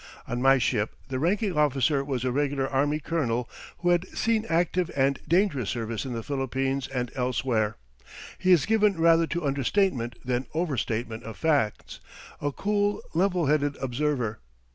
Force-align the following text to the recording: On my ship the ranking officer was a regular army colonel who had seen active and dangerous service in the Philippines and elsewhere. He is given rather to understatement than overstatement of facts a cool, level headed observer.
On 0.27 0.41
my 0.41 0.57
ship 0.57 0.95
the 1.09 1.19
ranking 1.19 1.55
officer 1.55 2.03
was 2.03 2.23
a 2.25 2.31
regular 2.31 2.67
army 2.67 2.99
colonel 2.99 3.47
who 3.77 3.89
had 3.89 4.07
seen 4.17 4.47
active 4.49 4.89
and 4.95 5.19
dangerous 5.27 5.69
service 5.69 6.05
in 6.07 6.13
the 6.13 6.23
Philippines 6.23 6.87
and 6.87 7.11
elsewhere. 7.13 7.75
He 8.39 8.51
is 8.51 8.65
given 8.65 8.97
rather 8.97 9.27
to 9.27 9.45
understatement 9.45 10.15
than 10.25 10.47
overstatement 10.55 11.21
of 11.21 11.37
facts 11.37 11.99
a 12.41 12.51
cool, 12.51 13.03
level 13.13 13.45
headed 13.45 13.75
observer. 13.77 14.39